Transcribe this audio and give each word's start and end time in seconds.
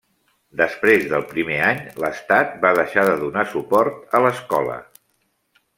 Després 0.61 1.03
del 1.11 1.25
primer 1.33 1.59
any, 1.67 1.83
l'estat 2.05 2.57
va 2.65 2.73
deixar 2.83 3.07
de 3.11 3.15
donar 3.27 3.47
suport 3.55 4.19
a 4.21 4.27
l'escola. 4.27 4.81